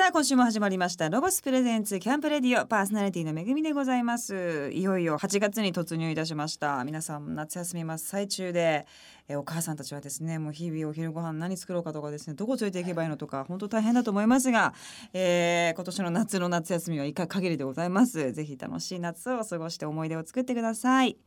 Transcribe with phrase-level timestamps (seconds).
[0.00, 4.70] さあ今週も始まりましたロボスプレゼンツキャンプレディオパーソナリティのめぐみでございます。
[4.72, 6.82] いよいよ8月に突入いたしました。
[6.84, 8.86] 皆さん夏休み真っ最中で
[9.28, 14.72] えお母さんたちはですねもう日々お昼ご飯何作ろうかとかですねどこ連れて行けばいいのとか本当大変だと思いますが、
[15.12, 18.32] えー、今年の夏の夏休みは一回限りでございます。
[18.32, 21.18] ぜひ楽しい夏を過ごして思い出を作ってください。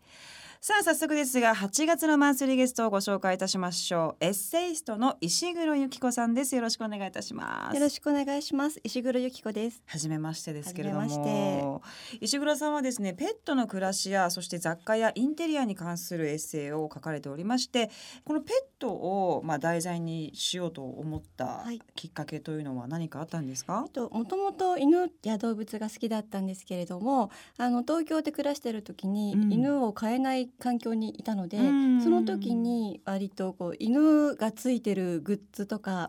[0.66, 4.24] さあ早速ですが8月のマンスリーゲストをご紹介いたしましょう。
[4.24, 6.56] エッセイストの石黒由紀子さんです。
[6.56, 7.76] よろしくお願いいたします。
[7.76, 8.80] よろしくお願いします。
[8.82, 9.84] 石黒由紀子です。
[9.86, 11.82] 初めましてですけれども。
[12.22, 17.90] 石黒さんはですねペットの暮らしやそして雑貨やインテリアに関するエッセイを書かれておりまして
[18.24, 31.58] このペットをまあ題材にしようと思ったきっかけというのは何かあったんですか、はい、ともともと犬や動物が好きだったんですけれどもあの東京で暮らしている時に、犬を飼えない環境にいたので、
[32.04, 36.08] その時に割とこう犬がついてるグッズとか、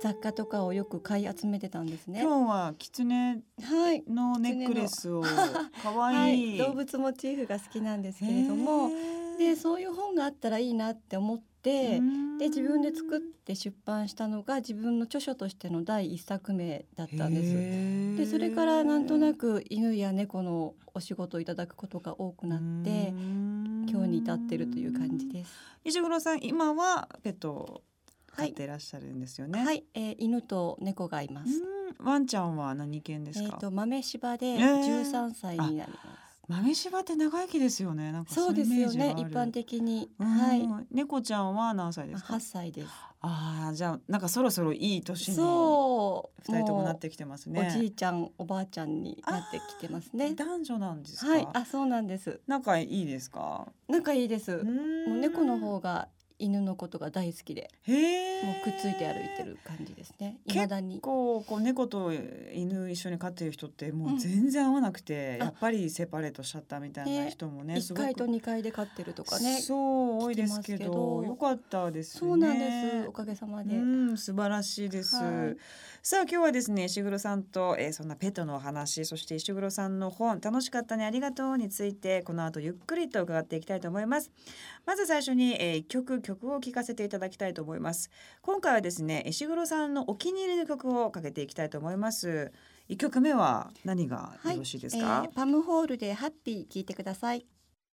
[0.00, 2.20] 雑貨とかをよく買い集めてたんですね。
[2.22, 3.42] 今日は狐
[4.08, 5.22] のネックレスを
[5.82, 8.90] 可愛い、 はい、動物モチーフが好きなんですけれども、
[9.38, 12.00] でそういう本があったらいいなって思って、
[12.38, 18.16] で自分で作って出版したのが自分の著書としての第一作目だったんです。
[18.18, 23.12] でそれからなんとなく犬や猫のお仕事をいただくことが多くなって
[23.88, 25.50] 今日に至ってるという感じです。
[25.84, 27.82] 石黒さん今はペット
[28.36, 29.58] 飼っていらっしゃるんですよね。
[29.58, 31.50] はい、はい、えー、犬と猫がいます。
[31.98, 33.44] ワンちゃんは何犬ですか？
[33.46, 36.00] えっ、ー、と豆柴で十三歳になります。
[36.04, 38.10] えー豆柴って長生きですよね。
[38.10, 39.14] なんかそうですよね。
[39.18, 40.10] 一般的に。
[40.18, 40.66] はい。
[40.90, 42.34] 猫ちゃんは何歳ですか？
[42.34, 42.88] 八歳です。
[43.20, 47.68] ああ、じゃあなんかそろそろいい年にそう二人ともなってきてますね。
[47.68, 50.34] おじいちゃん、おばあちゃんになってきてますね。
[50.34, 52.40] 男女なんですはい、あ、そうなんです。
[52.46, 53.66] 仲いいですか？
[53.88, 54.56] 仲いいです。
[54.56, 56.08] もう猫の方が
[56.38, 60.38] 犬のことが大好きでもうくっついて歩いてる感じですね。
[60.46, 60.94] 未だに。
[60.94, 71.22] 結構こう猫と犬一緒に飼ってる人ってもう全然合わなくて、うん、やっぱりセパレートしちゃったみたいな人もね1階と2階で飼ってるとかねそう多いですけど。
[71.24, 72.20] よかったですね。
[72.20, 73.08] そうなんです。
[73.08, 73.76] おかげさまで。
[73.76, 75.22] うん素晴らしいです、は
[75.52, 75.56] い、
[76.02, 84.30] さあ今日はですね石黒さんと、えー、そんなペットのお話そして石黒さんの本楽しかったねありがとうについてこの後ゆっくりと伺っていきたいと思います。
[84.86, 88.10] まず最初に、えー、曲曲を聴かせていただきたいと思います。
[88.42, 92.52] 今回はですね石黒さんのお気に入りの曲をかけていきたいと思います。
[92.88, 97.46] 一曲目は何がよろしいですか、はいえー、パムホールでハッピー聞いてください。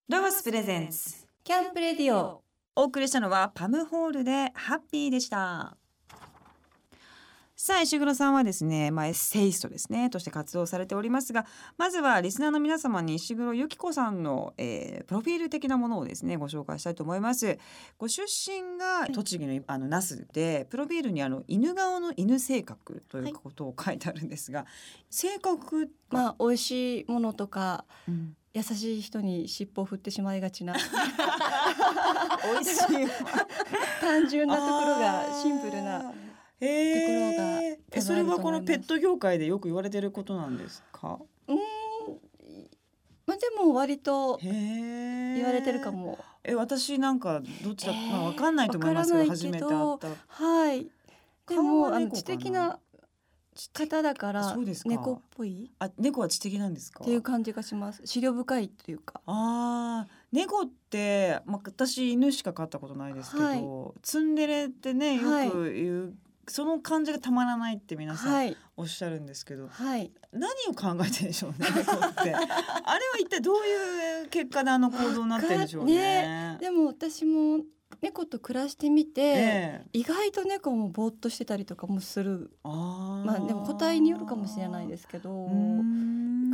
[0.10, 1.26] ロゴスプレゼンツ。
[1.44, 2.44] キャンプレディオ。
[2.78, 5.78] お送りしたのはパムホールでハッピーでした
[7.66, 11.48] さあ石黒さんはですね、まあ、エッセイストですねとして活動されておりますが
[11.80, 17.58] まずはリスナーの皆様に石黒由紀子さんの、えー、プロフィール的なものをですねご紹介したいと思います。
[17.98, 24.68] ご出身が栃木のあの那須でプロフィールにあの犬顔の犬性格ということを書いてあるんですが、はい、
[25.10, 28.36] 性格まあ美味しいものとか、うん。
[28.54, 30.76] 優しい人に尻尾を振ってしまいがちな。
[32.54, 32.86] 美味しい。
[34.00, 36.14] 単純なところがシンプルな
[36.60, 37.62] ところが
[37.92, 41.20] えそれはこのペット業界でよく言われてることなんですか？
[41.48, 41.58] うん。
[43.26, 46.20] まあでも割と言われてるかも。
[46.44, 50.08] え私なんかどっちだ、まあわかんないと思いますけ初めて会った。
[50.28, 50.88] はい。
[51.48, 52.80] でもあの知的な
[53.74, 54.56] 方だから
[54.86, 55.72] 猫っぽい？
[55.80, 57.04] あ猫は知的なんですか？
[57.04, 58.02] っていう感じがします。
[58.06, 59.22] 資料深いというか。
[59.26, 66.14] あ猫って、まあ、私犬しか飼ったことないですけど、はい、ツンデレってねよく言う
[66.48, 72.20] その感じがたまらないって皆さんおっしゃるんですけど、はい、何を考えてるんでしょうね 猫って。
[72.20, 72.40] あれは
[73.20, 75.94] 一体どういう結果であの行動になってるんでしょうね。
[75.96, 76.58] ね。
[76.60, 77.64] でも私も
[78.02, 82.52] 猫と暮らしてみて、ええ、意外と猫もぼーっとしてたりとかもする。
[82.64, 85.50] あまあでも個体によるかもしれないですけど。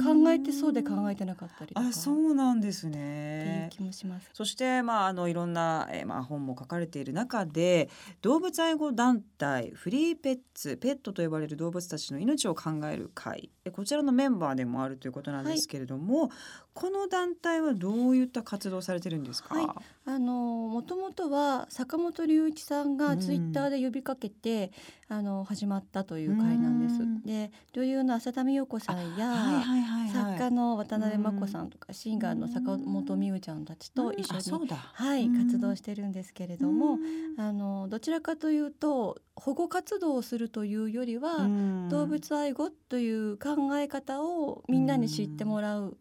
[0.02, 3.70] 考えてそうで考えてなかったりあそうなんですね。
[3.72, 4.30] 気もします。
[4.34, 7.90] そしてまああのいろんな、えー、まあ本も書かれている中で
[8.22, 13.52] 動物愛護団体フリーペッツペットと呼ばれる動物たちの命を考える会。
[13.74, 16.30] こちらのメンバーでもあるということなんですけれども、はい、
[16.74, 19.68] この団体はどういった活動されてるんですか、はい、
[20.06, 20.34] あの
[20.72, 24.72] もともとは坂本龍一さんがツイッターで呼びかけて、
[25.10, 27.28] うん、あの始まったという会なんです。
[27.28, 36.98] で女優の浅田美代子さんや、はいはいはいはい、作家の渡辺真子さんとかシンガーの坂本美羽ちゃんたちと一緒に、はい活動してるんですけれども
[37.38, 41.48] あのどちらかというと保護活動をするというよりは
[41.90, 45.98] 動物愛護という考え方をみんなに知ってもらう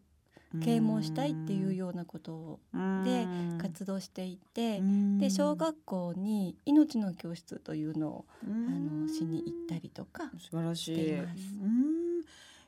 [0.59, 2.59] 啓蒙したいっていうようなこと
[3.05, 3.25] で
[3.61, 4.81] 活動していて
[5.17, 11.13] で小学校に命の教室というのをあのしに行ったりとか素晴らしい。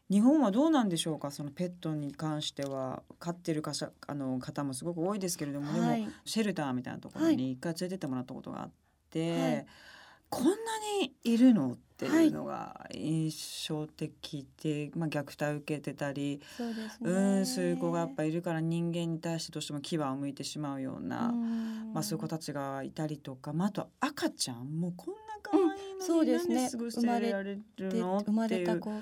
[0.10, 1.32] 日本はどうなんでしょうか？
[1.32, 3.02] そのペットに関しては。
[3.20, 8.72] 飼ってるかしあの方もすごく多いですけれども、はい、でもシェルターみたいなところに一回連れてってもらったことがあっ
[9.10, 9.66] て、はい、
[10.34, 10.52] こんな
[11.02, 11.74] にいるの？
[11.74, 21.32] っていうのが印象的で、まあ、虐待を受けてたりそうです、ね、うんそういう子がやっぱいるから人間に対してどうしても牙を向いてしまうような
[21.94, 26.70] まあ、そういう子たちがいたりとか、まあ、あと赤ちゃんもうこんな可愛いのに、うん、そうですね。
[26.70, 28.22] 生まれられるの？
[28.26, 29.02] 生まれた子をね。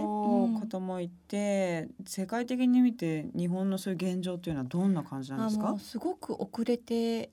[0.00, 5.76] そう、こともいて世界的に見て日本のそういう現状というのはどんな感じなんですか？
[5.78, 7.28] すごく遅れてい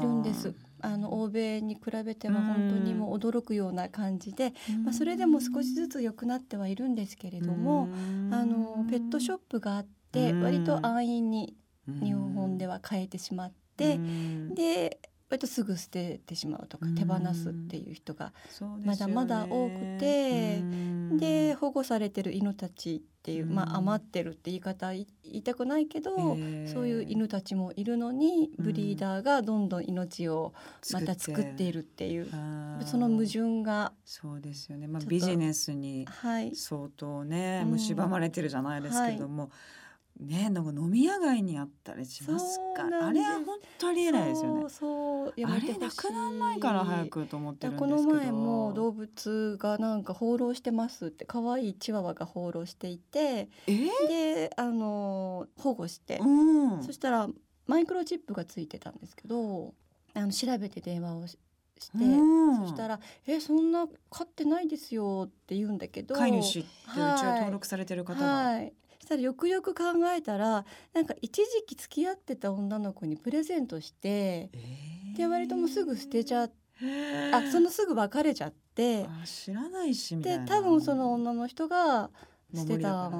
[0.00, 0.52] るんです。
[0.84, 4.52] あの欧米に比べては本当にもう驚くような感じで、
[4.84, 7.88] まあ、それでも少しずつ良くなってはいるんですけれども
[8.30, 13.98] あのペットショップがあって割と安易に日本では変えてしまって
[14.54, 15.00] で
[15.30, 18.32] 割とすぐ捨ててしまうとか手放すっていう人が
[18.84, 20.60] まだまだ多くて
[21.16, 26.36] で保護されてる犬たちっていうまあ余ってるって言い方言いたくないけど
[26.66, 30.52] そういう犬たちもいるのにブリーダーがどんどん命を
[30.92, 32.28] また作っているっていう
[32.84, 36.06] その矛盾がそうですよね、まあ、ビジネスに
[36.54, 39.44] 相当ね、はい、蝕まれてるじゃないですけども。
[39.44, 39.52] はい
[40.20, 42.84] ねなんか飲み屋街にあったりしますか？
[42.84, 44.68] あれは本当ありえないですよね。
[44.68, 47.96] そうやめてあれなくならないから早くと思ってるんですけど。
[47.96, 57.28] この前も動物がなんか放浪してますって可愛いチワワが放浪していてであの保護して、うん、そしたら
[57.66, 59.74] マイクロチップがついてたんですけど
[60.14, 61.40] あの調べて電話をして、
[61.94, 68.72] うん、そしたら「えそんな飼ってないですよ」って言うんだけど飼い主って一応登録されてる方が、はい、
[69.04, 69.84] したらよくよく考
[70.16, 76.54] えたらなんか一時期付き合ってた女の子にプレゼントして、えー、で割ともうすぐ捨てちゃって。
[77.32, 82.10] あそのすぐ別れちゃって知らないしで多分その女の人が
[82.52, 83.12] 捨てた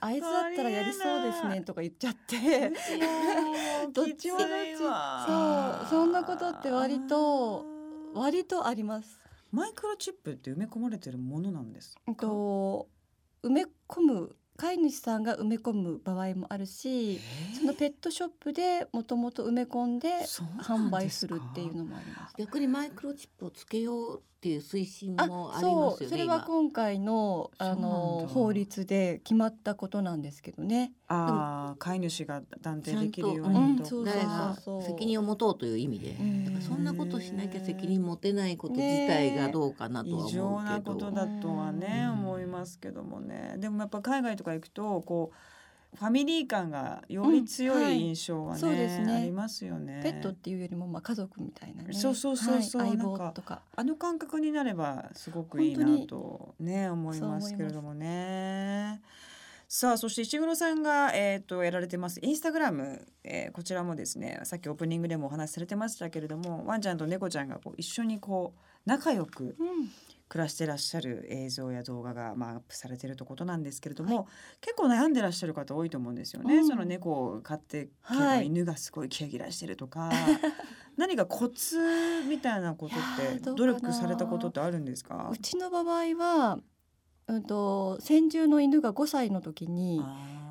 [0.00, 2.70] あいつだったらやりそうですねとか言っちゃって。
[3.92, 4.76] どっちもどっち。
[4.76, 7.64] そうそんなことって割と
[8.12, 9.18] 割とあります。
[9.52, 12.14] マイクロチップって埋め込まれてるものなんですか？
[12.14, 12.88] と
[13.42, 17.20] 埋め込む飼い主さんが埋め込む場合もあるし
[17.58, 20.08] そのペットショップでもともと埋め込んで
[20.62, 22.34] 販売するっていうのもあります。
[22.38, 30.92] 逆にマイクロチップをつけようっていう推進もありますよねそれは今回のあの法律で決まったことなんですけどね。
[31.08, 34.06] ああ飼い主が断定できるようにと、うん、そう
[34.62, 43.54] そう責任を持とうという意味で、だからそんなことしなきゃ責任持てないこと自体がどうかなとは思うけど、異常なことだとはね、思いますけどもね。
[43.58, 45.36] でもやっぱ海外とか行くとこう
[45.96, 49.12] ファミリー感がより強い印象はね,、そうですね。
[49.14, 50.00] ありますよね。
[50.02, 51.92] ペットっていうよりもまあ家族みたいなね。
[51.94, 53.62] そうそうそうそう、はい、相棒とか。
[53.74, 59.00] あの感覚になればすごくいいなとね思いますけれどもね。
[59.68, 62.20] さあそして石黒さんが、えーと、やられてます。
[62.22, 69.56] インスタグラム、えー、こちらもですねさっきオープニングでもお話しされてましたけれどもワンちゃんと猫ちゃんがこう一緒にこう仲良く、
[70.28, 74.26] 暮らしてらっしゃる映像や動画がまあアップされてるとことなんですけれども、はい、
[74.60, 77.90] 結構悩んでらっしゃる方多いと思うんですよね、うん、その猫を飼って
[78.42, 80.14] 犬がすごいキラキラしてるとか、はい、
[80.96, 81.78] 何かコツ
[82.28, 82.98] みたいなことっ
[83.38, 85.30] て努力されたことってあるんですか？
[85.32, 86.58] うちの場合は、
[87.28, 90.02] うんと、先住の犬が5歳の時に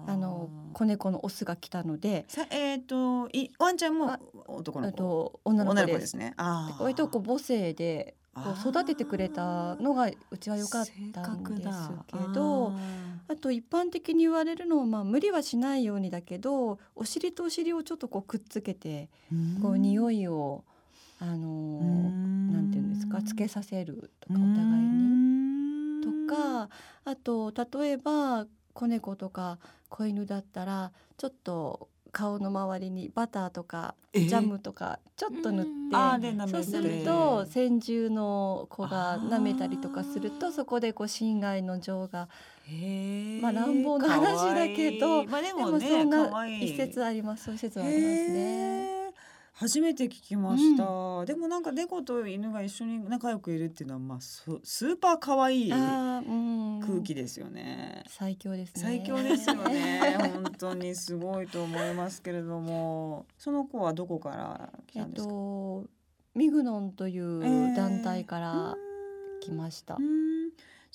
[0.07, 4.15] あの子猫のオスが来たのでえっ、ー、といワンちゃんも
[4.47, 5.41] 男の子？
[5.43, 6.15] 女の子です。
[6.15, 6.33] ね。
[6.79, 12.73] 割とこう母性で育ててくれたのがうちは良かったんですけど
[13.27, 19.09] あと一般的に言われるのは、まあ、無理はしないようにだけどお尻とお尻をちょっとこうくっつけて
[19.61, 20.63] こう匂いを
[21.19, 21.79] あの
[22.51, 25.15] なんていうんですかつけさせるとかお互いに。
[26.03, 26.69] とか
[27.05, 29.57] あと例えば子猫とか
[29.89, 42.29] 子犬だったらちょっと顔の周りにバターとかジャムとかちょっと塗って、そうすると先住の子が舐めたりとかするとそこでこう心外の情が
[43.41, 47.43] まあ乱暴な話だけど、まあ、でも、ね、でもそんな一説あります。
[47.43, 48.94] そういう説はありますね。
[49.57, 58.81] 初めて聞きました、うん、でもなんか猫と犬が一緒に仲良くいるっていうのはまあスーパー可愛い空気ですよね、うん、最強ですね。
[58.81, 60.17] 最強ですよね。
[60.19, 63.25] 本当にすごいと思いますけれども。
[63.37, 65.85] その子はどこから来たんですか、えっと、
[66.35, 68.75] ミグノンという団体から
[69.41, 70.34] 来ました、えー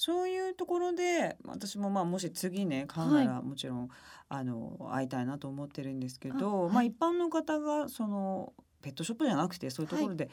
[0.03, 3.89] そういうところで私もまあもし次ね買うならもちろん、はい、
[4.31, 10.33] あの会いたいなと思ってるんですけど、はい、まあ一般の方がそのペットショップじゃなくてそういうところで、はい。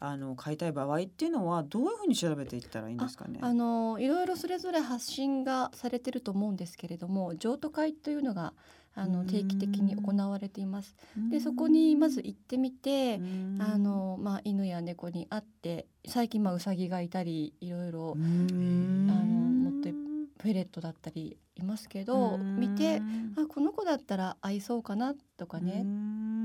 [0.00, 3.38] あの買いたい場合っていうのはどういうふうに調べていったらいいんですかね？
[3.40, 8.52] あのいろいろそれぞれ発信がされてると思うんですけれども譲渡会というのが
[8.96, 10.94] あの定期的に行われています。
[11.30, 13.20] でそこにまず行ってみて
[13.58, 18.24] あの、まあ、犬や猫に会って最近まあウサギがいたりいろいろあの
[18.54, 19.88] もっと
[20.42, 23.00] フェレットだったりいますけど見て
[23.36, 25.84] あこの子だったら合いそうかなとかね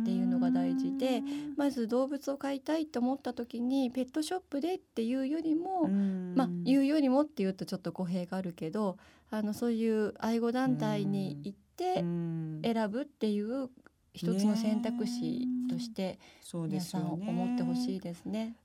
[0.02, 1.22] っていうのが大事で
[1.58, 5.88] まず動物を飼いたいと思った時にペットショップでっていうよりも
[6.36, 8.98] まあ言うよりもっていうとちょっと語弊があるけど
[9.32, 13.70] あのそういう愛護団体に行って選ぶっていう
[14.14, 16.20] 一つの選択肢として
[16.54, 18.56] 皆さん思ってほしいですね。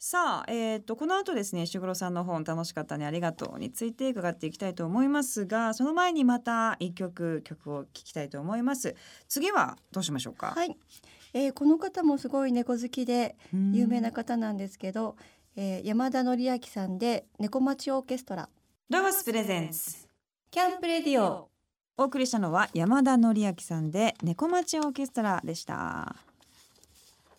[0.00, 8.94] さあ、えーと、この後ですね石黒さんの本楽しかったねありがとうについて伺っていきたいと思いますがその前にまた一曲曲を聴きたいと思います。
[9.28, 10.52] 次はどうしましょうか？
[10.54, 10.76] はい、
[11.34, 15.16] えー、この方もすごい猫好きで有名な方なんですけど、
[15.56, 18.48] えー、山田紀明さんで猫町オーケストラ。
[18.90, 20.06] ロゴスプレゼンツ。
[20.52, 21.48] キャンプレディオ
[22.00, 26.14] お送りしたのは山田紀明さんで猫町オーケストラでした。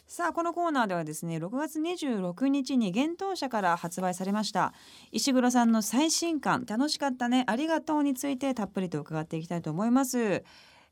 [0.06, 4.74] さあこのコーナーではですね6月26日に幻冬舎から発売されました
[5.12, 10.44] 石黒さんの最新刊楽しかったねありがとうについてたっぷりと伺っていきたいと思います。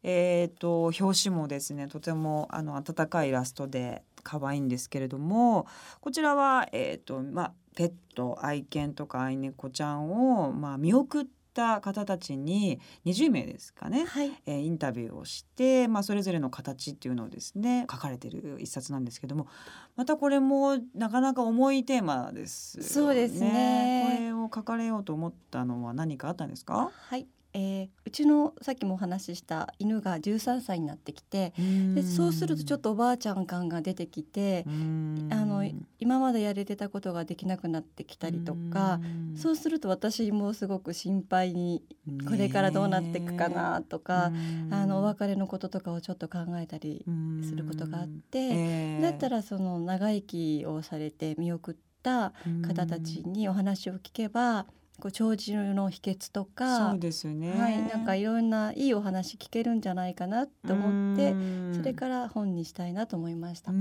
[0.04, 5.66] えーと、表紙もですねとてもあの温かいイラストで可愛いんですけれども
[6.00, 11.26] こちらは、えーとまあ、ペット愛犬とか愛猫ちゃんを、まあ、見送っ
[11.58, 19.48] てた方たちに20名ですかね、はい、えー、インタビューをして、まあ、それぞれの形っていうのをですね書かれてる一冊なんですけども
[19.96, 24.18] またこれもなかなか重いテーマです、ね、そうですね。
[24.20, 26.92] これを書かれようと思ったのは何かあったんですか？
[26.94, 27.28] はい
[27.60, 31.54] えー、うちのさっきもお話しした犬が13歳になってきて
[31.96, 39.00] でそうするとちょっとおばあちゃん感が出てきてあの今までやれてたことができなくなってきたりとか
[39.36, 41.82] そうすると私もすごく心配に
[42.30, 44.32] これからどうなっていくかなとか
[44.70, 47.04] あのお別れのこととかをちょっと考えたり
[47.44, 52.34] することがあって、だったらその長生きをされて見送った
[52.68, 54.68] 方たちにお話を聞けば
[55.00, 61.36] こう長寿の秘訣とかそうですね、はい、なんかいろんないいお話聞けるんじゃないかなと思って
[61.78, 63.72] それから本にしたいなと思いました。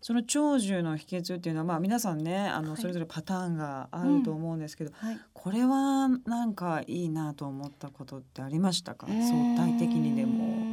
[0.00, 5.08] その長寿の秘訣っていうのは、まあ、皆さんねあの、それぞれパターンがあると思うんですけど、うん。
[5.08, 9.06] はい、これはなんかいいなと思ったことってありましたか？
[9.06, 10.63] 相対的にでも。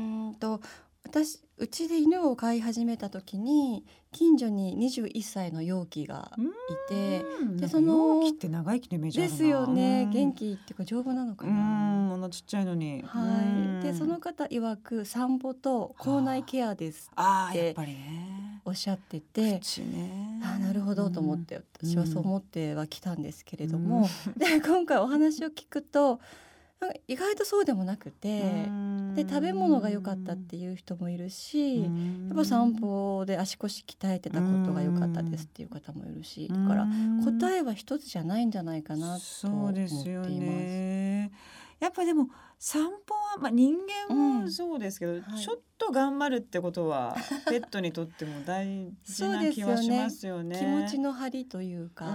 [1.11, 6.31] と私うちで犬を飼い始めた時に近所に21歳の容器が
[6.89, 7.23] いて
[7.57, 10.09] でその容器って長生きのイメージですよね。
[10.11, 12.09] 元気っていうか丈夫なのかな。
[12.09, 12.21] こん。
[12.21, 13.03] なちっちゃいのに。
[13.05, 13.83] はい。
[13.83, 17.75] でその方曰く散歩と口内ケアですって
[18.65, 19.61] おっしゃってて
[20.43, 24.09] あなるほどと思って私はそう思ってはきたんですけれども。
[24.35, 26.19] で今回お話を聞くと
[27.07, 28.41] 意外とそうでもなくて
[29.13, 31.87] で食べ物が良かったっていう人もいるしや
[32.33, 36.87] っぱ散歩で足腰鍛えてたことが良かったですっていう方もいるしだから
[37.23, 40.05] 答えは一つじゃないんじゃないかなと思っています。
[40.05, 41.31] ね、
[41.79, 43.75] やっぱでも散歩は、まあ、人
[44.07, 45.21] 間もそうですけど、うん。
[45.21, 47.15] はい、ちょっと頑張るってことは
[47.49, 50.55] ペットにとっても大事な気はしますよね。
[50.55, 50.85] よね。
[50.87, 52.05] 気持ちの張りというか。
[52.05, 52.09] う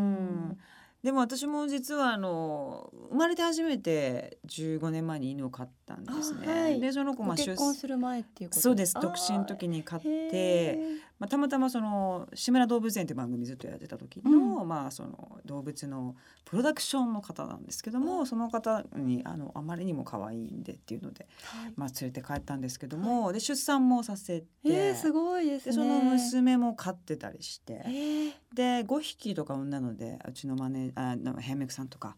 [0.00, 0.58] ん
[1.02, 6.46] でも私も実はあの生まれて初めて15年前に犬を飼ったんですね。
[6.46, 8.94] はい、でその子まあ結婚する前っていうことそうです。
[8.94, 10.78] 独身の時に飼って
[11.22, 32.16] まあ、たまたまその志村動物園って番組ずっとやってた時のうん、まあその動物のプロダクションの方なんですけども、その方にあのあまりにも可愛いんでっていうので、はい、まあ連れて帰ったんですけども、はい、で出産もさせて、えー、すごいです、ね、その娘も飼ってたりして、えー、で5匹とか産んだのでうちのマネあヘメクさんとか。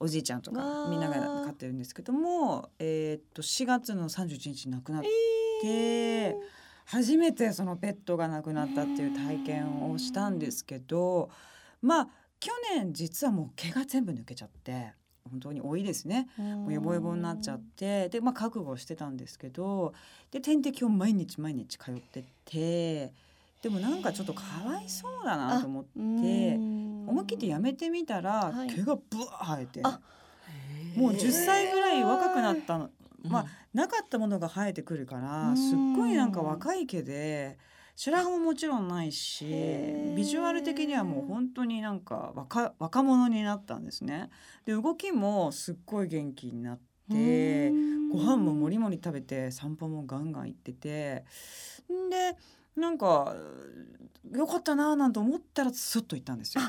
[0.00, 5.08] おじいちゃんとかみんなが飼ってるんですけども、えー、っと4月の31日に亡くなって、
[5.66, 6.34] えー、
[6.84, 11.30] 初めてそのペットが亡くなったっていう体験をしたんですけど
[11.82, 12.08] まあ
[12.40, 14.92] 去年実はもう毛が全部抜けちゃって。
[15.30, 19.94] 本当に多いですねもうヨボヨボになっちゃってで、まあ、覚悟してたんですけど
[20.30, 23.10] で点滴を毎日毎日通ってて
[23.62, 29.82] でもなんかちょっとかわいそうだなと思って思い切ってやめてみたら、毛がブワー生えて
[30.96, 32.90] もう10歳ぐらい若くなったの。
[33.28, 37.58] まあ、なかったものが生えてくるからすっごいなんか若い毛で
[37.96, 39.44] 白髪ももちろんないし
[40.16, 44.30] ビジュアル的にはもう本当になんか若若者になったんですね。
[44.66, 46.78] で動きもすっごい元気になっ
[47.10, 47.70] て
[48.12, 51.24] ご飯ももりもり食べて散歩もガンガン行ってて
[52.10, 52.36] で
[52.76, 53.34] なんか
[54.32, 56.64] よかったなーなんて思ったらスッと行ったんですよ。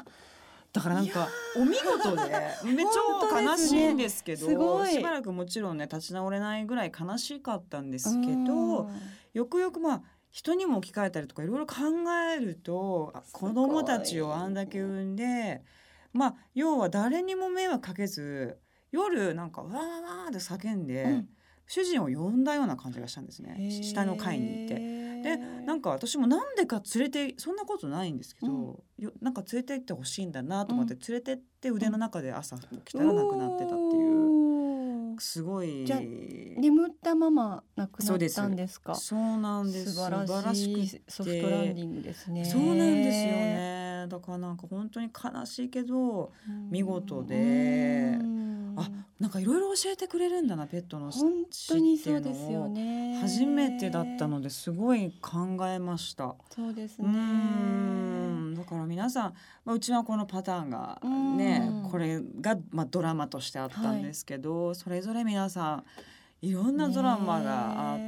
[0.76, 2.22] だからなんかお見事で
[2.66, 8.90] めっちゃ悲しいんですけど、ね、しばらくもちろんね立ち直れないぐらい悲しかったんですけど
[9.34, 10.02] よくよくまあ
[10.32, 11.76] 人にも置き換えたりとかいろいろ考
[12.30, 15.62] えると子供たちをあんだけ産んで
[16.12, 18.58] まあ要は誰にも迷惑かけず
[18.92, 21.30] 夜なんかわーわーって叫んで、うん、
[21.68, 23.70] 主人を呼んだような感じがしたんですね。
[23.82, 25.05] 下の階に行って。
[25.26, 35.84] でなんか私もなんでか連れてそんなことないんですけど、うん、なんか連れて行ってほしいんだなと思って連れてって腕の中で朝起きたらなくなってたっていう、すごい。
[35.86, 38.94] じゃ眠ったまま亡くなったんですか？
[38.96, 42.46] そうなんです素晴らしいソフトランディングですね。
[42.46, 44.06] そうなんですよね。
[44.08, 46.32] だからなんか本当に悲しいけど
[46.70, 48.20] 見事で。
[48.78, 53.18] あなんかいろいろ教えてくれるんだなペットの本当にそうですよね。
[53.22, 56.36] 初めてだったのですごい考えました。
[56.54, 57.08] そうですね。
[58.58, 61.00] だから皆さん、まあ、うちはこのパターンが
[61.38, 65.84] ねこれが、まあ、ドラマとしてあったんですけど、はい、それぞれ皆さん
[66.42, 68.00] いろんなドラマがあっ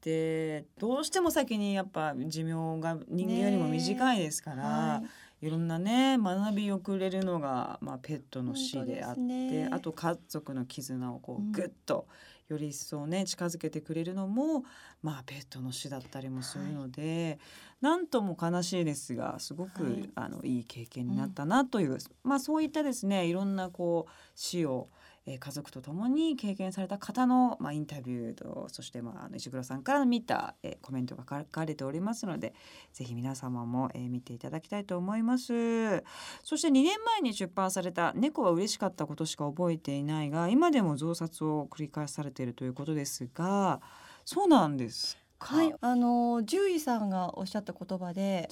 [0.00, 4.62] て、どうしても先にやっぱ寿命が人間よりも短いですから。
[4.62, 5.06] はい
[5.44, 12.06] いろんなね学びをくれるのが、まあ、ペットの死であって、ね、あと家族の絆をこうぐっと
[12.48, 14.64] より一層ね近づけてくれるのも、
[15.02, 17.38] まあ、ペットの死だったりもするので、
[17.82, 24.88] はい、なんとも悲しいですがすごく、はい、あのいい経験になったなという、うん、まあ、そういったですねいろんなこう死を
[25.26, 32.54] えー、家族と共に経験された方の、まあ、インタビューとそして、まあ、石黒さんから見た、えー、コメントが書かれておりますので
[32.92, 36.02] ぜひ皆様も、えー、見ていただきたいと思います。
[36.42, 43.80] そして2年前に出版された「猫は嬉しかったことしか覚えていない」が今でも増刷を繰り返されているということですが
[44.24, 48.48] そうなんですはいあの獣医さんがおっしゃった言葉で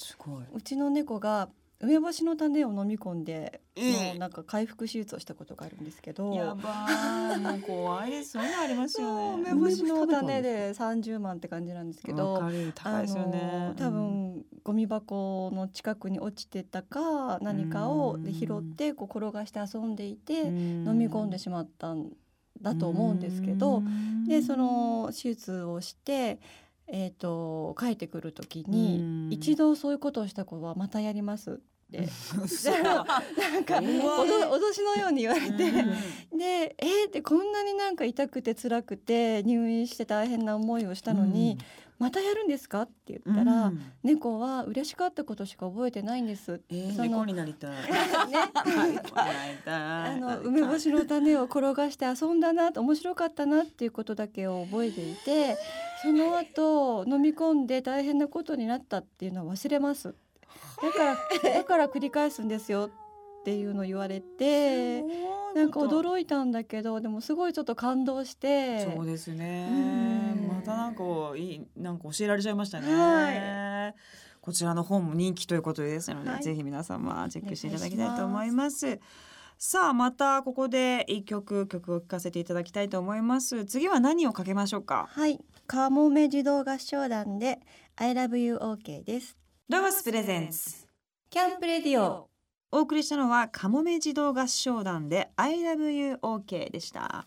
[0.55, 1.49] うちの猫が
[1.83, 6.33] 梅干しの種を飲み込んで、えー、もうなんか回復手術をしたことがあるんですけど。
[6.33, 8.11] やばもう怖い。
[8.11, 9.51] で すそういうのありますよね。
[9.51, 12.41] 梅干しの種で30万って感じなんですけど
[12.75, 13.75] 高いですよね。
[13.77, 22.13] 多分ゴミ箱の近くに落ちてたか何かをで拾ってこう転がして遊んでいて飲み込んでしまったん
[22.61, 23.83] だと思うんですけど
[24.29, 26.39] でその手術をして
[26.95, 31.61] えーと、帰ってくる時に一度そういうことをした子はまたやります
[32.01, 41.59] なんか脅しのように言われて、うん、でえー、ってこんなになんか痛くて辛くて入院して大変な思いをしたのに、うん、
[41.99, 42.83] またやるんですか？
[42.83, 46.61] って言ったら、うん、猫は嬉しかったことしか覚えてないんです。
[46.71, 47.71] えー、そのになりたい。
[48.31, 48.39] ね、
[49.67, 55.57] あの梅干しの種を転がして遊んだな面白かったなっていうことだけを覚えていて、
[56.03, 60.15] その後飲み込んで大変なことになったっていうのは忘れます。
[60.83, 61.17] だから
[61.55, 62.91] だから繰り返すんですよ
[63.41, 65.03] っていうのを言われて
[65.55, 68.93] なんか驚いたんだけどでもすごいちょっと感動して。
[68.95, 71.03] そうですね、またなんか
[71.37, 73.95] いいなんか教えられちゃいましたね、はい、
[74.41, 78.99] こちらの本も人気ということですので、はい、ぜひ皆様チェックしていただきたいと思います。
[79.59, 83.65] さあまたここで一曲曲を聴かせていただきたいと思います。
[83.65, 85.07] 次は何をかけましょうか？
[85.11, 85.39] はい。
[85.69, 87.61] カモメ児童合唱団で
[87.95, 89.37] I love you OK です
[89.69, 90.87] ロゴスプレゼンツ。
[91.31, 92.29] キャンプレディオ。
[92.73, 97.25] お送りしたのはカモメ児童合唱団で I love you OK でした。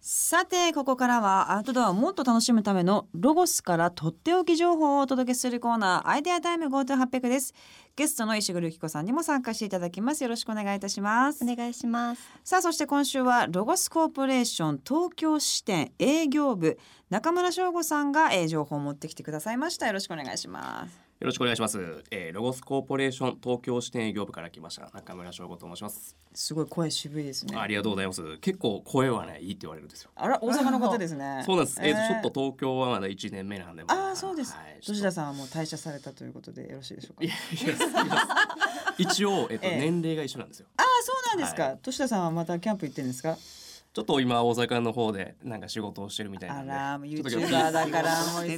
[0.00, 7.52] さてここからはアウトドアをもっと楽しむためのロゴスからとっておき情報をお届けするコーナーアイデアタイム GoTo800 です。
[7.94, 10.22] ゲストの石黒由紀子さんにも参加していただきます。
[10.22, 11.44] よろしくお願いいたします。
[11.44, 12.22] お願いします。
[12.44, 16.78] さあそして今週はロゴスコーポレーション東京支店営業部
[17.10, 19.88] 中村翔吾さんが、えー、情報を持ってきてくださいました。
[19.88, 21.78] よろしくお願いしますよろしくお願いします、
[22.10, 26.16] えー、ロゴスコーポレーション東京支店営業部から来ました中村翔吾と申します。
[26.34, 27.56] すごい声渋いですね。
[27.56, 28.38] ありがとうございます。
[28.38, 30.10] 結構声はねいいって言われるんですよ。
[30.16, 31.42] あら大阪の方ですね。
[31.46, 37.32] そうなんです、えー、ちょっと東京はまだ一年目なんでああそうです、はい、吉田さんはもう退社されたということでよろしいでしょうか？
[38.98, 40.66] 一応えっと、 えー、年齢が一緒なんですよ。
[40.76, 43.38] ああそうなんですか、はい、田さんはまたキャンプ行ってんですか？
[43.94, 46.94] ちょっと今大阪の方でなんか仕事をしてるみたいな。
[46.94, 48.54] あら、ユーチューバーだからもう忙し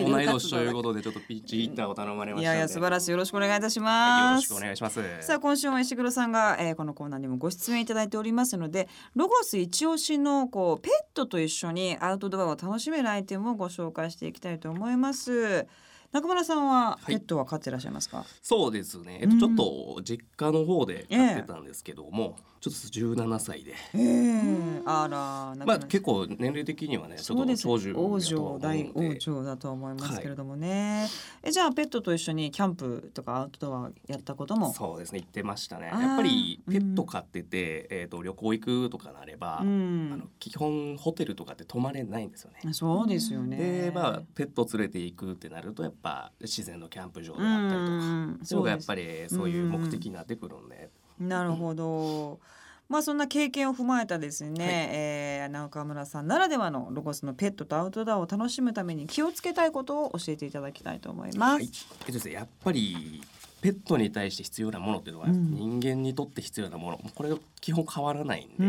[0.00, 0.04] い。
[0.06, 3.10] 同い年ということでちょっとピッチヒッターを頼まれましたいやいや素晴らしい。
[3.10, 5.02] よろしくお願いいたします、よろしくお願いします。
[5.20, 15.66] さあ今週も石黒さんが、えー、このコーナーにもご出演いただいておりますのでロゴス一押しのこうペットと一緒にアウトドアを楽しめるアイテムをご紹介していきたいと思います
[16.12, 31.08] 中村さんはペットは飼ってらっしゃいますか、はい、そうですね、えっと、ちょっと実家の方で飼ってたんですけども、えー、ちょっと十七歳で、えー、あらまあ結構年齢的にはねちょっと長寿王女大王女だと思いますけれどもね、はい、
[31.44, 35.20] えじゃあペットと一緒にキャンプとかアウトドアやったこともそうですね。
[35.20, 35.88] 言ってましたね。
[35.92, 42.72] やっぱりペット飼ってて、うん、えっ、ー、と旅行行くとかなれば、うん、あの基本ホテルとかって泊まれないんですよね。
[42.72, 43.56] そうですよね。
[43.56, 45.99] でまあペット連れて行くってなるとやっぱ
[46.40, 50.90] 自然のキャンプ場であったりとか、うん、そうがやっぱりそういう目的になってくるんで。
[51.18, 52.40] なるほど。
[52.88, 61.54] まあそんな経験を踏まえたですね、はい、えー、中村さんならではのロゴスのペットとアウトドアを楽しむために気をつけたいことを教えていただきたいと思います。
[61.54, 61.70] はい、
[62.08, 63.22] えっと、やっぱり
[63.60, 67.00] ペットに対して必要なものっていうのは、人間にとって必要なもの。
[67.14, 68.64] これ基本変わらないんで。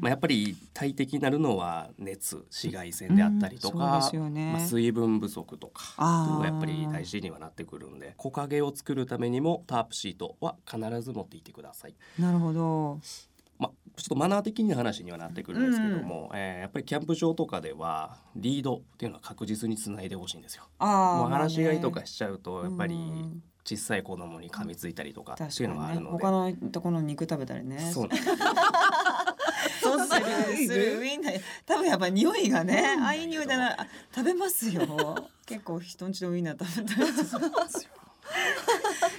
[0.00, 4.34] まあ、やっぱり大敵になるのは熱紫外線であったりとか、うん。
[4.34, 5.94] ね、まあ、水分不足とか
[6.40, 11.94] がやっぱり大事にはなってくるんで木陰を作るためにもタープシートは必ず持っていてください。
[12.18, 13.00] なるほど。
[13.58, 20.64] まあ、ちょっとマナー的な話にはなってくるんですけども、うん、えー、やっぱりキャンプ場とかではリードっていうのは確実につないでほしいんですよ。
[20.78, 22.96] あもう話し飼いとかしちゃうとやっぱり
[23.70, 27.90] 小さい子供に噛みついたりとかっていうのがあるので、ね、他のところの肉食べたりね。
[27.92, 28.08] そう。
[29.80, 33.76] そうするするウインナー多分やっぱ匂いがねああいう匂いだな。
[34.14, 35.30] 食べますよ。
[35.46, 37.90] 結構人んちのウインナー食べたりするんですよ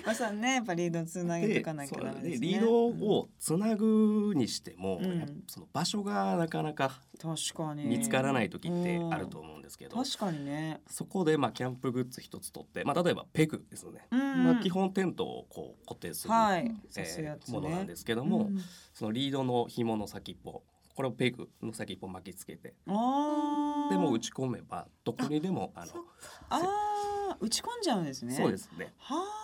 [0.05, 2.47] まさねやっぱリードつなげていかなきゃダメですね。
[2.47, 7.85] リードをつなぐにしても、うん、その場所がなかなか確かに。
[7.85, 10.81] 見つからない時ってあると思うんですけど、確かにね。
[10.87, 14.07] そこでまあキャンプグッズ一つ取って、まあ例えばペグですね。
[14.11, 16.71] まあ基本テントをこう固定する、はい。
[16.97, 18.49] えー、ものなんですけども、
[18.93, 20.63] そのリードの紐の先っぽ
[20.95, 25.93] これをペグの先っぽ巻きつけてでも打ち込めばどこにでもあの
[26.49, 28.35] あ打ち込んじゃうんですね。
[28.35, 28.93] そうですね。
[28.97, 29.40] はあ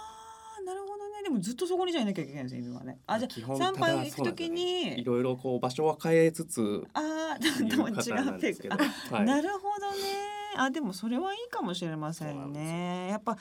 [0.67, 1.23] なるほどね。
[1.23, 2.99] でもずっとそこにじゃいなきゃいけないです犬はね。
[3.07, 8.69] あじゃあ参拝行くときにいろいろこう場所は変えつつあ でも違うペグ、
[9.11, 9.97] はい、なるほどね。
[10.57, 13.07] あでもそれはいいかもしれませんね。
[13.09, 13.37] やっぱ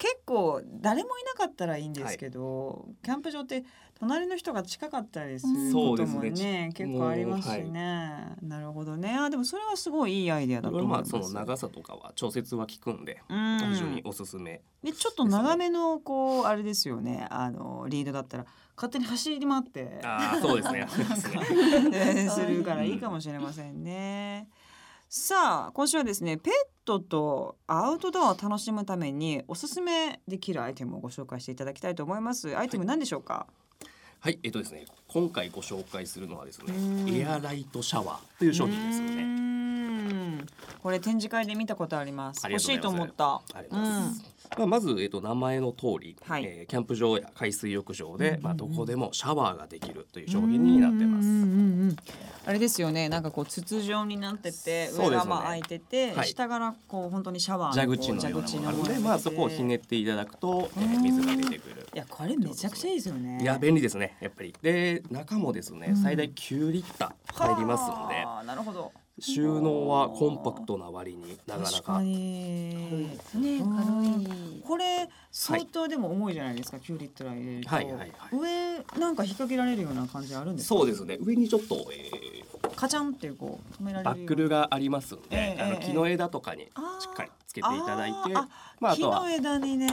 [0.00, 3.64] 結構誰もいなかったらいいんですけど、はい、キャンプ場って
[3.98, 9.14] 隣の人が近かったりすることもね、ね、結構ありますしね、はい、なるほどね。
[9.14, 11.12] あでもそれはすごいいいアイデアだと思います。
[11.12, 14.62] まあその長さとかは調節は効くんで、うん、非常におすすめ。
[14.82, 17.26] で、ちょっと長めのこうあれですよね。
[17.28, 20.00] あのリードだったら勝手に走り回って。
[20.02, 22.30] あそうですね。
[22.30, 24.48] するからいいかもしれませんね。
[25.12, 26.52] さあ今週はですねペッ
[26.84, 32.56] トとアウトドアを楽しむためにおすすめできるアイテムをご紹介していただきたいと思います。
[32.56, 33.48] アイテム何でしょうか、
[34.20, 36.72] はい、えっとですね今回ご紹介するのはですね
[37.08, 39.40] エアライトシャワーという商品ですよね。
[40.80, 42.46] これ展示会で見たことあります。
[42.48, 43.34] 欲しいと思った。
[43.34, 44.58] ありがとうございます、うん。
[44.58, 51.28] まあ、まず、えー、と名前の通り、はい、えー、キャンプ場や海水浴場で、まあ、どこでもシャワーができるという商品になってます。
[52.46, 61.86] あれですよねなんかこう筒状になってて、上がまあ開いてて、はい、下からこう本当にシャワー蛇口のようなもので、まあ、そこをひねっていただくと、えー、水が出てくる。
[61.94, 63.40] いやこれめちゃくちゃいいですよね。
[63.42, 64.54] いや便利ですねやっぱり。
[64.62, 68.46] で中もですね最大9リッター入りますので。
[68.46, 68.92] なるほど。
[69.20, 72.00] 収納はコンパクトな割になかなか。
[72.00, 74.62] ね軽い。
[74.62, 81.18] これ相当でも重いじゃないですか、キュウリットラ入れると、はいはいはい、上なんか引っ掛けられるような感じあるんですそうですね。
[81.20, 86.68] 上にちょっと、えー、カチャンってこう止められるバックルがありますんで、えー、あの木の枝とかにし
[87.10, 88.48] っかりつけていただいてあ
[88.80, 89.88] まあ、あとは木の枝にね。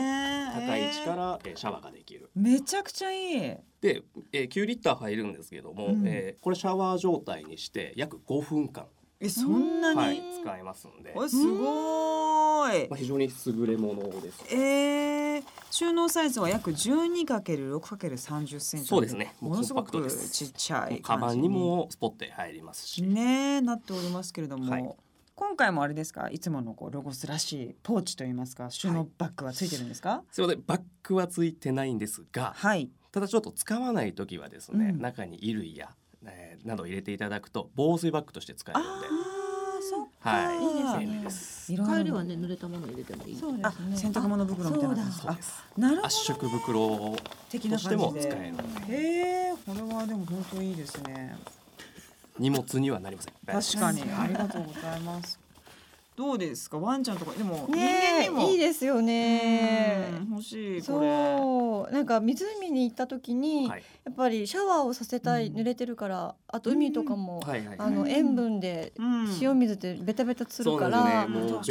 [0.53, 1.83] 高い位置からえシャワー。
[1.83, 3.39] ができるめちゃくちゃいい
[3.81, 8.85] で、えー、9リッター入るんですけども、うん、えー、これシャワー状態にして約5分間
[9.19, 11.13] えそんなに、はい、使えますんで。
[11.27, 14.43] すごい、まあ、非常に優れものです。
[14.53, 18.87] えー、収納サイズは約 12×6×30 センチ。
[18.87, 19.33] そうですね。
[19.39, 23.01] ものすごくちっちゃいカバンにもスポット入りますし。
[23.01, 24.95] ねなっておりますけれども、はい、
[25.35, 26.29] 今回もあれですか？
[26.29, 28.69] いつものこうロゴスらしいポーチといいますか？
[28.69, 30.63] 収納バッグはついてるんですか、はい、すみません。
[30.67, 35.89] バッグはついてないんですが、はい、ただちょっと使わない時はですね、うん、中に衣類や
[36.25, 39.07] えー、など入れていただくと防水バッグとして使えるので。
[40.19, 41.77] はい、いいですね。
[41.77, 43.35] 帰りはね濡れたもの入れてもいい。
[43.35, 43.97] そうですね。
[43.97, 45.11] 洗濯物袋みたいな。
[45.11, 45.63] そうです。
[45.77, 46.07] なるほど。
[46.07, 47.15] 圧縮袋
[47.49, 48.51] 的なしても使え
[48.87, 48.93] る。
[48.93, 51.37] へえ、これはでも本当いいですね。
[52.37, 53.33] 荷物にはなりません。
[53.45, 55.39] 確かにありがとうございます。
[56.17, 56.79] どうですか？
[56.79, 58.49] ワンちゃんとかでも人間にも。
[58.49, 60.09] いいですよね。
[60.31, 61.93] 欲しいそう。
[61.93, 67.39] なんか湖に行った時に、はい、やっぱりシャワーをさせたい、濡れてるからあと海とかも、
[67.77, 68.93] あの塩分で、
[69.39, 71.27] 塩水でベタベタつるから、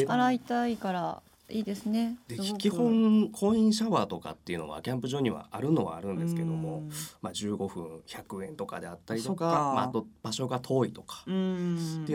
[0.06, 2.16] 洗いたいからいいですね。
[2.26, 6.82] で基本コインシャワーとかっていうのはキャンプ場にはあるのはあるんですけども、
[7.22, 11.38] まあ15分100円とかであったりとか、まああと場所が遠いとかっていう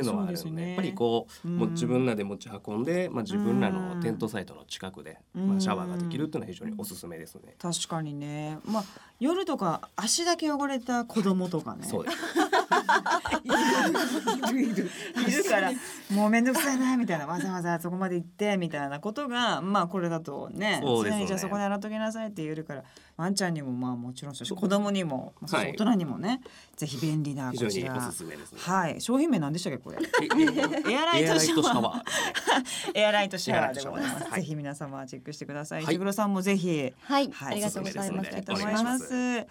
[0.03, 7.55] のはあるんで、ね、やっぱりこうもう自分らで持ち運んで、まあ自分らのテントサイトの近くでまあシャワーができるっていうのは非常におすすめですね。
[7.57, 8.57] 確かにね。
[8.65, 8.83] まあ
[9.21, 11.85] 夜とか足だけ汚れた子供とかね。
[11.85, 12.17] そうです。
[14.49, 14.89] いるいる
[15.27, 15.71] いるから
[16.11, 21.25] もう面倒くさいなみたいなわざわざそこまで行ってみたいなことがまあこれだとねそうですね。
[21.25, 22.83] じゃあそこに洗っときなさいって言えるから
[23.17, 26.41] ワンちゃんにもまあもちろんそうし子供にも、まあ、大人にもね、
[26.75, 28.11] ぜひ便利なこちら。
[28.57, 29.01] はい。
[29.01, 29.97] 商品名なんでしたっけこれ？
[30.91, 32.01] エアライトシャワー。
[32.95, 33.73] エアライトシャワー。
[33.73, 35.83] でございます、ぜひ皆様チェックしてください。
[35.83, 39.47] 石黒さんもぜひはい、ありがとうございますありがとうございます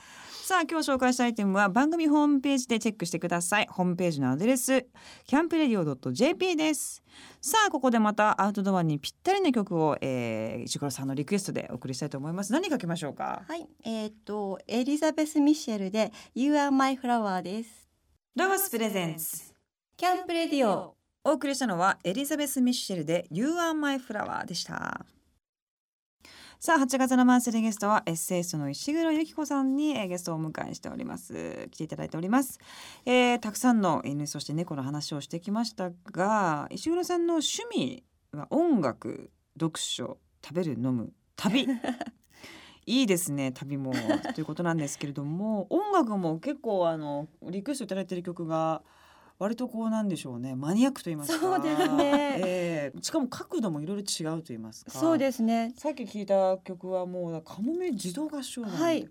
[0.50, 3.68] さあ今日紹介したアイテムは番組ホームページでチェックしてください。
[3.70, 4.84] ホームページのアドレス
[5.24, 7.04] キャンプレディオ .jp です。
[7.40, 12.52] さあここでまたアウトドアにぴったりな曲を、えー、石黒さんのリクエストでお送りしたいと思います。
[12.52, 13.44] 何かけましょうか？
[13.46, 13.64] はい。
[13.84, 17.88] えー、っとエリザベス・ミシェルで You are my flower です。
[18.34, 19.54] ロゴスプレゼンツ。
[19.96, 25.06] キャンプレディオお送りしたのはエリザベス・ミッシェルで You are my flower でした
[26.62, 31.68] さあ8月のマンスリーゲストはエッセイストの石黒由紀子さんにゲストをお迎えしております。
[31.70, 32.58] 来ていただいております、
[33.06, 41.66] えー、たくさんの犬そして猫の話をしてきましたが石黒さんの趣味は音楽読書食べる飲む旅。
[42.84, 43.94] いいですね旅も。
[44.34, 48.82] ということなんですけれども音楽も結構あのリクエストいただいている曲が
[49.40, 50.54] 割とこうなんでしょうね。
[50.54, 51.38] マニアックと言いますか。
[51.38, 54.90] そうですね、えー、しかも角度もいろいろ違うと言いますか。
[54.90, 55.72] そうですね。
[55.78, 59.08] さっき聞いた曲はもうカモメ自動合唱なんで、はい、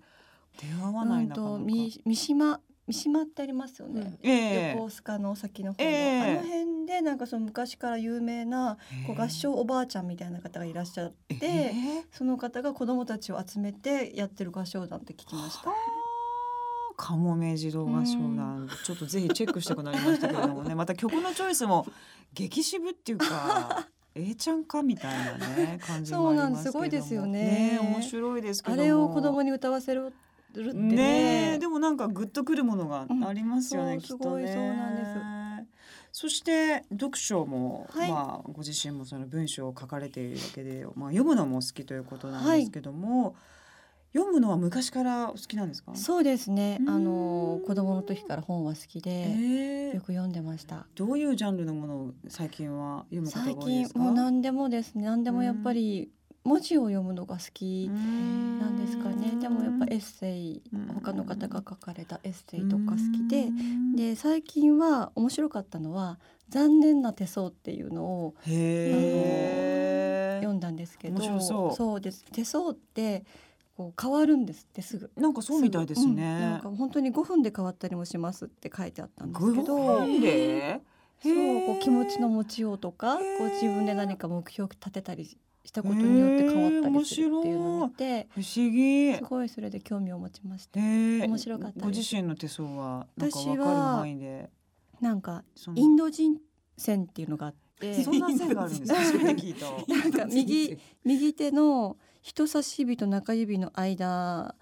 [0.61, 4.73] 出会わないなかなか、うん、三島三島ってありますよね、うん、え。
[4.73, 11.71] ー、横須賀の先の方の、えー、あの辺でなんかその昔から有名なこう合唱おばあちゃんみたいな方がいらっしゃって、えー、
[12.11, 15.71] その方が子供たちを集めてやってる合唱団って聞きました。
[16.99, 21.87] カモメ自動合唱団、ちょっとぜひチェックしたくなりましたけれどもねまた曲のチョイスも
[22.33, 26.71] 激渋っていうか A ちゃんかみたいなね感じもありますす。
[26.71, 30.11] ごいですよね、ね、面白いですけどあれを子供に歌わせる
[30.53, 34.53] るね、ね、でもなんかグッとくるものがありますよね、うん、きっとね。
[34.53, 36.21] そうなんです。
[36.21, 43.33] そして読書も、はい、まあご自身もその文章を書かれているわけで、まあ読むのも好きということなんですけども、はい
[44.13, 45.95] 読むのは昔からお好きなんですか？
[45.95, 46.79] そうですね。
[46.87, 50.87] あの子供の時から本は好きで、よく読んでました。
[50.95, 55.05] どういうジャンルのものを最近は読む最近もう何でもですね。
[55.05, 56.09] 何でもやっぱり
[56.43, 59.33] 文字を読むのが好きなんですかね。
[59.39, 60.63] でもやっぱエッセイ
[60.95, 63.49] 他の方が書かれたエッセイとか好きで。
[63.95, 66.17] で最近は面白かったのは
[66.49, 68.57] 「残念な手相」っていうのを読
[70.53, 71.39] んだんですけど。
[71.71, 72.25] そうです。
[72.31, 73.23] 手相って
[73.79, 75.09] こう変わるんですってすぐ。
[75.15, 80.05] なんかそうみたいですね、うん、なんか本当に5分で変わったりもしますって書いてあったんですけど。
[80.19, 80.81] で？
[81.23, 89.15] そうこう気持ちの持ちようとかこう自分で何か目標を立てたりしたことによって変わったりするっていうのを見て不思議。
[89.15, 90.81] すごいそれで興味を持ちました。
[90.81, 94.49] 面白かったご自身の手相はなんか分かる範囲で。
[94.99, 96.35] なんかインド人
[96.77, 98.03] 線っていうのがあって。
[98.03, 98.99] そんな線があるんですか
[99.87, 101.95] なんか右右手の
[102.29, 104.53] 人差し指と中指の間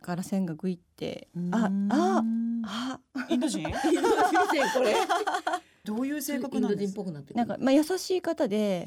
[0.00, 1.26] から線がぐいって。
[1.50, 2.22] ああ
[2.64, 3.00] あ。
[3.28, 3.58] インド人？
[3.62, 4.94] インド人これ。
[5.84, 6.94] どういう性格なんです？
[6.94, 7.02] か
[7.34, 8.86] なんかまあ優しい方で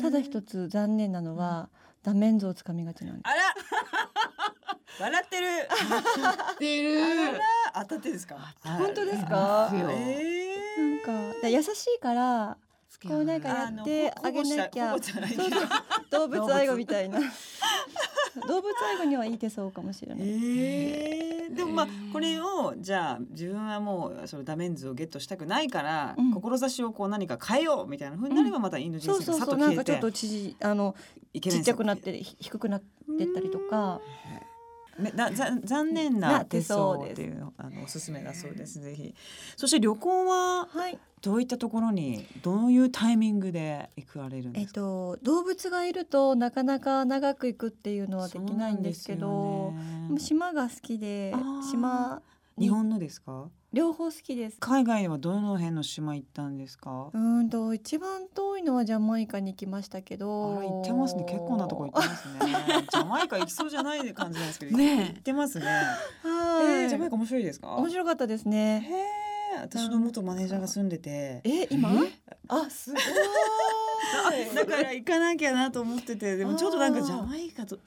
[0.00, 1.68] ただ一つ残念なのは、
[2.04, 3.22] ダメンズをつかみがちなんです。
[3.28, 3.42] あら。
[5.00, 5.46] 笑ってる。
[6.54, 7.00] ってる。
[7.74, 8.54] 当たってですか？
[8.62, 12.56] 本当ですか、えー、なんか優しいから
[13.02, 14.96] こうなんかやってあげなきゃ。
[16.10, 17.20] 動物愛護みたいな。
[18.46, 20.28] 動物愛護にはいい手相かもしれない。
[20.28, 29.58] えー、でもまあこれをじゃあ自分はもうそのダメンズをゲットしたくないから、うん、志をこう何か変えようみたいなふうになればまたインド人生がさっと消えて、うん、そうそうそう。
[29.58, 30.94] なんかちょっとちあの
[31.32, 34.00] ちっちゃくなって低くなってったりとか。
[34.30, 34.45] ね、
[35.14, 38.80] な残念な手相っていうあのおすすめだそうです。
[38.80, 39.14] ぜひ。
[39.56, 40.68] そして旅行は
[41.22, 44.68] どういったところにどういうタイミングで行くられるんですか？
[44.68, 49.72] えっと動物がいるとなかなか長く行くっていうのはできないんですけど、
[50.10, 51.34] ね、島が好きで
[51.70, 52.22] 島
[52.58, 53.50] 日本のですか？
[53.72, 54.56] 両方好きです。
[54.60, 57.10] 海外はどの辺の島行ったんですか？
[57.12, 60.56] うんと一番遠いのはジャマイカに行きましたけど。
[60.58, 61.24] あら行ってますね。
[61.24, 62.40] 結構なとこ行ってますね。
[62.90, 64.76] ジャマイカ行きそうじゃない感じなんですけど。
[64.76, 65.66] ね行ってますね。
[65.66, 67.68] はい、えー、ジャマイカ面白いですか？
[67.76, 68.80] 面白かったですね。
[68.88, 68.94] へ
[69.56, 71.42] え私の元マネージャーが住んでて。
[71.44, 71.90] え今？
[72.48, 73.02] あすごい。
[74.54, 76.36] だから行かなきゃなと思ってて。
[76.38, 77.78] でもちょっとなんかジャマイカと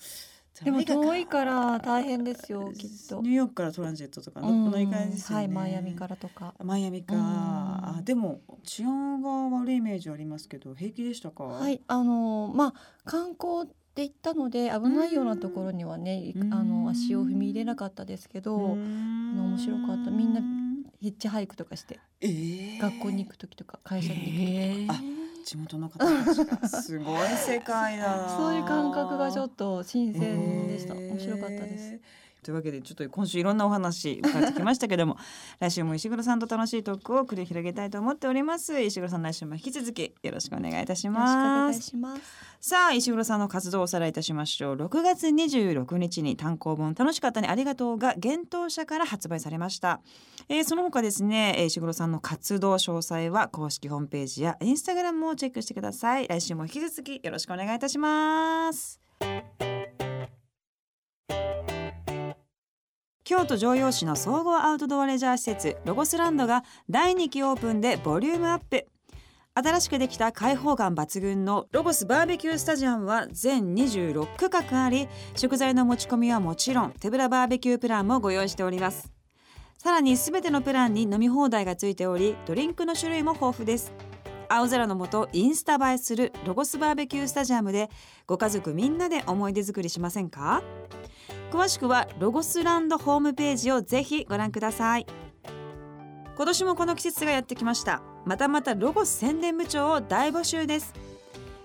[0.63, 3.21] でも遠いから大変ですよきっと。
[3.21, 6.53] ニューヨークからトランジットとか乗うん乗り換えですよね、はいマイアミからとか。
[6.63, 7.21] マイアミか、うん。
[7.21, 11.43] あでも治安が悪いイメージありますけど平気でしたか？
[11.45, 16.53] はいあのまあ観光って行ったので危ないようなところにはねうん。
[16.53, 20.11] あの足を踏み入れなかったですけどあの面白かった。
[20.11, 20.41] みんな
[20.99, 22.79] ヒッチハイクとかしてえー。
[22.79, 24.99] 学校に行く時とか会社に行く時とか。
[24.99, 30.93] あ地元の方たちがすごい世界だな そういう感覚がちょっと新鮮でした。
[30.95, 31.99] えー面白かったです。
[32.43, 35.17] というわけでちょっと今週いろんなお話伺ってきましたけども
[35.59, 38.79] 来週も石黒さんと楽しいトークを繰り広げたいと思っております。
[38.79, 41.95] 石黒さん来週も引き続きよろしくお願いいたします。
[42.61, 44.75] さあ石黒さんの活動をおさらいいたしましょう。
[44.75, 50.01] 6月26日に単行本楽しかったにありがとうが幻冬社から発売されました、
[50.49, 56.27] えーその他ですねえー石黒さんの活動詳細は公式ホームページやインスタグラムをチェックしてください。
[56.27, 58.99] 来週も引き続きよろしくお願いいたします
[63.29, 68.87] 京都城陽市の総合アウトドアレジャー施設ロゴスランドが第2期オープンでボリュームアップ。
[69.53, 75.07] 新しくできた開放感抜群のロゴスバーベキュースタジアムは全26区画あり。
[75.35, 79.13] 食材の持ち込みはもちろん手ぶらバーベキュープランもご用意しております。
[79.77, 83.93] さらに全てのプランに飲み放題がついておりドリンクの種類も豊富です。
[84.51, 87.91] 青空の下インスタ映えするロゴスバーベキュースタジアムで
[88.25, 90.63] ご家族みんなで思い出作りしませんか？
[91.51, 95.07] 詳しくはロゴスランドホームページをぜひご覧ください。
[96.35, 98.01] 今年もこの季節がやってきました。
[98.25, 100.93] またまたロゴス宣伝部長を大募集です。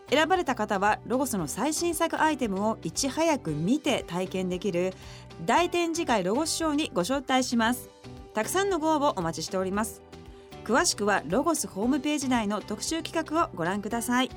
[0.08, 4.92] 選ばれた方はロゴスの最新作アイテムをいち早く見て体験できる
[5.44, 7.90] 大展示会ロゴスショーにご招待します。
[8.32, 10.02] たくさんのご応募お待ちしております。
[10.64, 14.30] 詳しくはロゴスホームページ内の特集企画をご覧ください。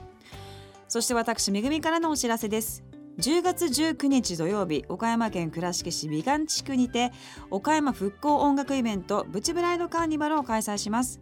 [0.89, 2.83] そして私めぐみからのお知らせです。
[3.19, 7.11] 10月19日土曜日岡山県倉敷市美観地区にて
[7.49, 11.19] 岡山復興音楽イベントブチブライドカーニバルを開催します。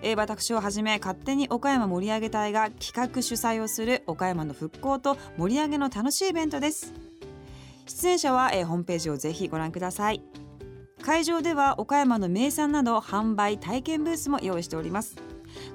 [0.00, 6.94] えー私をはじめ勝手に岡山盛り上げ隊が企画主催をする岡山の復興と盛り上げの楽しいイベントです。
[7.84, 10.22] 出演者は、えーホームページをぜひご覧ください。
[11.02, 15.16] 会場では岡山の名産など販売体験ブースも用意しております。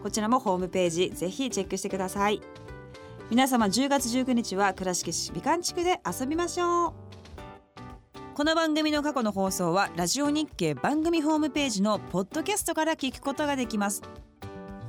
[0.02, 2.42] こちらもホームページぜひチェックしてください。
[3.34, 6.94] 皆様10月19日は倉敷市美観地区で遊びましょう。
[8.36, 14.04] この番組の過去の放送はラジオ日経番組ホームページのポッドキャストから聞くことができます。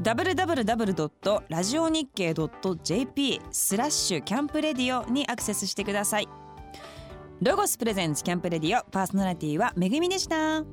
[0.02, 1.42] www.
[1.48, 2.34] ラジオ日経
[2.82, 6.28] .jp スラッシュキャンプレディオにアクセスしてください。
[7.40, 10.64] ロゴスプレゼンツキャンプレディオパーソナリティはめぐみでした。